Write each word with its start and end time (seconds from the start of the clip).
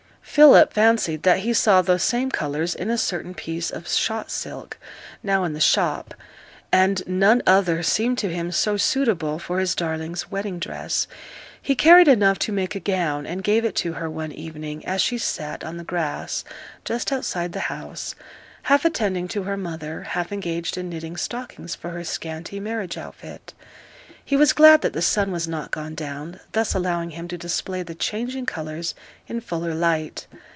Philip 0.23 0.71
fancied 0.71 1.23
that 1.23 1.39
he 1.39 1.51
saw 1.53 1.81
the 1.81 1.99
same 1.99 2.31
colours 2.31 2.73
in 2.73 2.89
a 2.89 2.97
certain 2.97 3.33
piece 3.33 3.69
of 3.69 3.85
shot 3.89 4.31
silk 4.31 4.77
now 5.21 5.43
in 5.43 5.51
the 5.51 5.59
shop; 5.59 6.13
and 6.71 7.05
none 7.05 7.41
other 7.45 7.83
seemed 7.83 8.17
to 8.19 8.31
him 8.33 8.49
so 8.49 8.77
suitable 8.77 9.39
for 9.39 9.59
his 9.59 9.75
darling's 9.75 10.31
wedding 10.31 10.57
dress. 10.57 11.05
He 11.61 11.75
carried 11.75 12.07
enough 12.07 12.39
to 12.39 12.53
make 12.53 12.75
a 12.75 12.79
gown, 12.79 13.25
and 13.25 13.43
gave 13.43 13.65
it 13.65 13.75
to 13.77 13.93
her 13.93 14.09
one 14.09 14.31
evening, 14.31 14.85
as 14.85 15.01
she 15.01 15.17
sate 15.17 15.65
on 15.65 15.75
the 15.75 15.83
grass 15.83 16.45
just 16.85 17.11
outside 17.11 17.51
the 17.51 17.59
house, 17.67 18.15
half 18.63 18.85
attending 18.85 19.27
to 19.29 19.43
her 19.43 19.57
mother, 19.57 20.03
half 20.03 20.31
engaged 20.31 20.77
in 20.77 20.87
knitting 20.87 21.17
stockings 21.17 21.75
for 21.75 21.89
her 21.89 22.05
scanty 22.05 22.57
marriage 22.57 22.97
outfit. 22.97 23.53
He 24.23 24.37
was 24.37 24.53
glad 24.53 24.81
that 24.81 24.93
the 24.93 25.01
sun 25.01 25.31
was 25.33 25.45
not 25.45 25.71
gone 25.71 25.93
down, 25.93 26.39
thus 26.53 26.73
allowing 26.73 27.09
him 27.09 27.27
to 27.29 27.37
display 27.37 27.83
the 27.83 27.95
changing 27.95 28.45
colours 28.45 28.93
in 29.27 29.41
fuller 29.41 29.73
light. 29.73 30.27